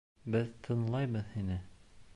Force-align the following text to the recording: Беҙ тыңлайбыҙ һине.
Беҙ 0.35 0.47
тыңлайбыҙ 0.67 1.29
һине. 1.37 1.63